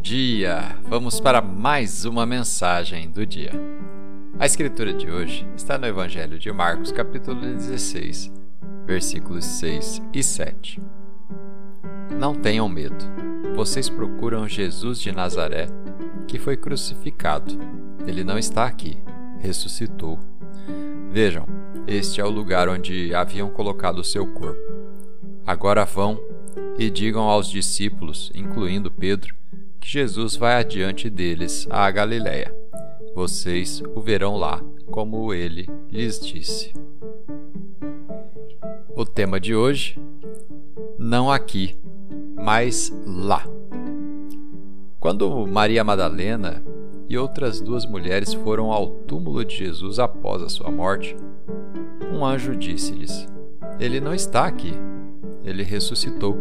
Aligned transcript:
dia! 0.00 0.76
Vamos 0.84 1.20
para 1.20 1.42
mais 1.42 2.06
uma 2.06 2.24
mensagem 2.24 3.10
do 3.10 3.26
dia. 3.26 3.52
A 4.38 4.46
escritura 4.46 4.94
de 4.94 5.10
hoje 5.10 5.46
está 5.54 5.76
no 5.76 5.86
Evangelho 5.86 6.38
de 6.38 6.50
Marcos, 6.50 6.90
capítulo 6.90 7.38
16, 7.38 8.32
versículos 8.86 9.44
6 9.44 10.00
e 10.14 10.22
7. 10.22 10.80
Não 12.18 12.34
tenham 12.34 12.66
medo. 12.66 13.04
Vocês 13.54 13.90
procuram 13.90 14.48
Jesus 14.48 15.00
de 15.00 15.12
Nazaré, 15.12 15.66
que 16.26 16.38
foi 16.38 16.56
crucificado. 16.56 17.58
Ele 18.06 18.24
não 18.24 18.38
está 18.38 18.64
aqui, 18.64 18.96
ressuscitou. 19.38 20.18
Vejam, 21.12 21.46
este 21.86 22.22
é 22.22 22.24
o 22.24 22.30
lugar 22.30 22.70
onde 22.70 23.14
haviam 23.14 23.50
colocado 23.50 23.98
o 23.98 24.04
seu 24.04 24.26
corpo. 24.26 24.72
Agora 25.46 25.84
vão 25.84 26.18
e 26.78 26.88
digam 26.88 27.24
aos 27.24 27.50
discípulos, 27.50 28.32
incluindo 28.34 28.90
Pedro, 28.90 29.34
que 29.80 29.88
Jesus 29.88 30.36
vai 30.36 30.60
adiante 30.60 31.08
deles 31.08 31.66
à 31.70 31.90
Galiléia. 31.90 32.54
Vocês 33.14 33.82
o 33.94 34.00
verão 34.00 34.36
lá, 34.36 34.62
como 34.90 35.32
ele 35.32 35.68
lhes 35.90 36.20
disse. 36.20 36.72
O 38.94 39.04
tema 39.04 39.40
de 39.40 39.54
hoje: 39.54 39.98
não 40.98 41.32
aqui, 41.32 41.76
mas 42.36 42.92
lá. 43.06 43.44
Quando 45.00 45.46
Maria 45.46 45.82
Madalena 45.82 46.62
e 47.08 47.16
outras 47.16 47.60
duas 47.60 47.86
mulheres 47.86 48.34
foram 48.34 48.70
ao 48.70 48.86
túmulo 48.86 49.44
de 49.44 49.56
Jesus 49.56 49.98
após 49.98 50.42
a 50.42 50.48
sua 50.48 50.70
morte, 50.70 51.16
um 52.12 52.24
anjo 52.24 52.54
disse-lhes: 52.54 53.26
Ele 53.78 54.00
não 54.00 54.14
está 54.14 54.44
aqui, 54.44 54.74
ele 55.42 55.62
ressuscitou. 55.62 56.38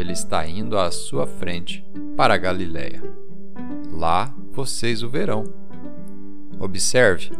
Ele 0.00 0.12
está 0.12 0.46
indo 0.46 0.78
à 0.78 0.90
sua 0.90 1.26
frente 1.26 1.84
para 2.16 2.32
a 2.32 2.38
Galiléia. 2.38 3.02
Lá 3.92 4.34
vocês 4.50 5.02
o 5.02 5.10
verão. 5.10 5.44
Observe 6.58 7.30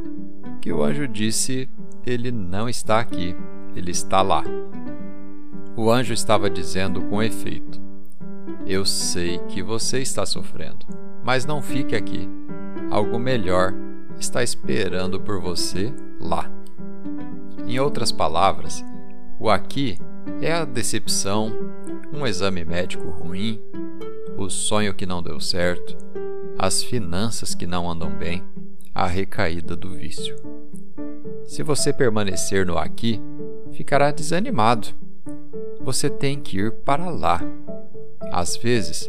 que 0.60 0.70
o 0.70 0.82
anjo 0.82 1.08
disse: 1.08 1.70
Ele 2.04 2.30
não 2.30 2.68
está 2.68 3.00
aqui, 3.00 3.34
ele 3.74 3.90
está 3.90 4.20
lá. 4.20 4.44
O 5.74 5.90
anjo 5.90 6.12
estava 6.12 6.50
dizendo 6.50 7.00
com 7.00 7.22
efeito: 7.22 7.80
Eu 8.66 8.84
sei 8.84 9.38
que 9.48 9.62
você 9.62 10.00
está 10.00 10.26
sofrendo, 10.26 10.84
mas 11.24 11.46
não 11.46 11.62
fique 11.62 11.96
aqui. 11.96 12.28
Algo 12.90 13.18
melhor 13.18 13.72
está 14.18 14.42
esperando 14.42 15.18
por 15.18 15.40
você 15.40 15.94
lá. 16.20 16.50
Em 17.66 17.80
outras 17.80 18.12
palavras, 18.12 18.84
o 19.38 19.48
aqui 19.48 19.98
é 20.40 20.52
a 20.52 20.64
decepção, 20.64 21.52
um 22.12 22.26
exame 22.26 22.64
médico 22.64 23.08
ruim, 23.10 23.60
o 24.36 24.48
sonho 24.48 24.94
que 24.94 25.06
não 25.06 25.22
deu 25.22 25.38
certo, 25.40 25.96
as 26.58 26.82
finanças 26.82 27.54
que 27.54 27.66
não 27.66 27.90
andam 27.90 28.10
bem, 28.10 28.42
a 28.94 29.06
recaída 29.06 29.76
do 29.76 29.90
vício. 29.90 30.36
Se 31.44 31.62
você 31.62 31.92
permanecer 31.92 32.64
no 32.64 32.78
aqui, 32.78 33.20
ficará 33.72 34.10
desanimado. 34.10 34.88
Você 35.80 36.10
tem 36.10 36.38
que 36.38 36.58
ir 36.58 36.72
para 36.72 37.10
lá. 37.10 37.40
Às 38.32 38.56
vezes, 38.56 39.08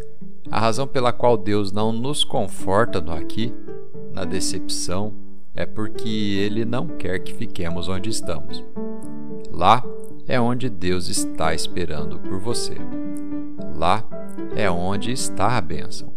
a 0.50 0.60
razão 0.60 0.88
pela 0.88 1.14
qual 1.14 1.38
Deus 1.38 1.72
não 1.72 1.92
nos 1.92 2.24
conforta 2.24 3.00
no 3.00 3.12
aqui, 3.12 3.54
na 4.12 4.26
decepção, 4.26 5.14
é 5.56 5.66
porque 5.66 6.10
Ele 6.10 6.66
não 6.66 6.88
quer 6.88 7.20
que 7.20 7.34
fiquemos 7.34 7.88
onde 7.88 8.10
estamos. 8.10 8.64
Lá 9.52 9.84
é 10.32 10.40
onde 10.40 10.70
Deus 10.70 11.10
está 11.10 11.54
esperando 11.54 12.18
por 12.18 12.40
você. 12.40 12.78
Lá 13.76 14.02
é 14.56 14.72
onde 14.72 15.12
está 15.12 15.58
a 15.58 15.62
bênção. 15.62 16.14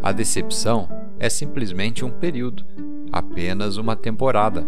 A 0.00 0.12
decepção 0.12 0.88
é 1.18 1.28
simplesmente 1.28 2.04
um 2.04 2.10
período, 2.12 2.64
apenas 3.10 3.76
uma 3.76 3.96
temporada. 3.96 4.64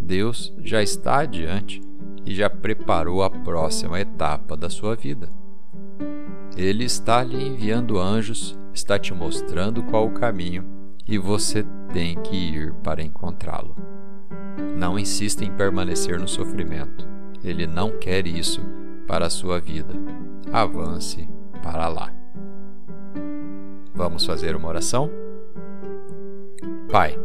Deus 0.00 0.50
já 0.64 0.82
está 0.82 1.18
adiante 1.18 1.82
e 2.24 2.34
já 2.34 2.48
preparou 2.48 3.22
a 3.22 3.28
próxima 3.28 4.00
etapa 4.00 4.56
da 4.56 4.70
sua 4.70 4.96
vida. 4.96 5.28
Ele 6.56 6.84
está 6.84 7.22
lhe 7.22 7.48
enviando 7.48 8.00
anjos, 8.00 8.58
está 8.72 8.98
te 8.98 9.12
mostrando 9.12 9.82
qual 9.82 10.06
o 10.06 10.14
caminho 10.14 10.64
e 11.06 11.18
você 11.18 11.66
tem 11.92 12.18
que 12.22 12.34
ir 12.34 12.72
para 12.82 13.02
encontrá-lo. 13.02 13.76
Não 14.74 14.98
insista 14.98 15.44
em 15.44 15.52
permanecer 15.52 16.18
no 16.18 16.26
sofrimento. 16.26 17.19
Ele 17.42 17.66
não 17.66 17.98
quer 17.98 18.26
isso 18.26 18.60
para 19.06 19.26
a 19.26 19.30
sua 19.30 19.60
vida. 19.60 19.94
Avance 20.52 21.28
para 21.62 21.88
lá. 21.88 22.12
Vamos 23.94 24.24
fazer 24.24 24.56
uma 24.56 24.68
oração? 24.68 25.10
Pai, 26.90 27.18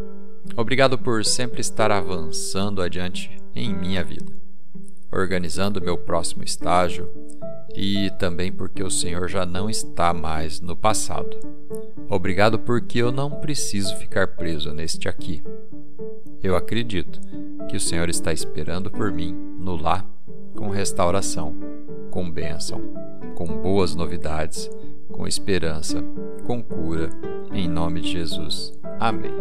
obrigado 0.55 0.97
por 0.97 1.23
sempre 1.25 1.61
estar 1.61 1.91
avançando 1.91 2.81
adiante 2.81 3.35
em 3.55 3.73
minha 3.73 4.03
vida, 4.03 4.31
organizando 5.11 5.81
meu 5.81 5.97
próximo 5.97 6.43
estágio 6.43 7.09
e 7.75 8.09
também 8.19 8.51
porque 8.51 8.83
o 8.83 8.91
Senhor 8.91 9.27
já 9.27 9.45
não 9.45 9.69
está 9.69 10.13
mais 10.13 10.59
no 10.59 10.75
passado. 10.75 11.37
Obrigado 12.09 12.59
porque 12.59 12.99
eu 12.99 13.11
não 13.11 13.31
preciso 13.31 13.95
ficar 13.97 14.35
preso 14.35 14.73
neste 14.73 15.09
aqui. 15.09 15.43
Eu 16.43 16.55
acredito 16.55 17.19
que 17.67 17.77
o 17.77 17.79
Senhor 17.79 18.09
está 18.09 18.31
esperando 18.31 18.89
por 18.89 19.11
mim 19.11 19.35
no 19.59 19.75
lá 19.75 20.05
com 20.55 20.69
restauração, 20.69 21.53
com 22.09 22.29
bênção 22.29 22.81
com 23.35 23.45
boas 23.45 23.93
novidades, 23.93 24.71
com 25.11 25.27
esperança, 25.27 26.03
com 26.45 26.63
cura, 26.63 27.09
em 27.51 27.67
nome 27.67 28.01
de 28.01 28.11
Jesus. 28.13 28.73
Amém. 28.99 29.33